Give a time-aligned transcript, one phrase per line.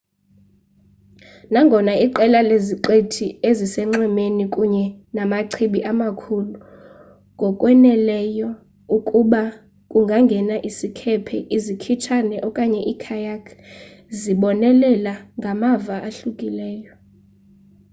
[1.53, 4.85] nangona iqela leziqithi ezisenxwemeni kunye
[5.15, 6.53] namachibi emakhulu
[7.35, 8.49] ngokwaneleyo
[8.97, 9.41] ukuba
[9.91, 13.45] kungangena isikhephe izikhitshana okanye ii-kayak
[14.19, 16.93] zibonelela ngamava ahlukileyo